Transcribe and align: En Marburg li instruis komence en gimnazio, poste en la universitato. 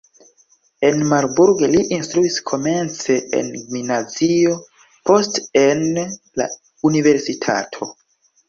En 0.87 0.95
Marburg 1.09 1.59
li 1.73 1.81
instruis 1.97 2.37
komence 2.51 3.19
en 3.41 3.53
gimnazio, 3.59 4.57
poste 5.11 5.45
en 5.67 5.87
la 6.43 6.49
universitato. 6.93 7.93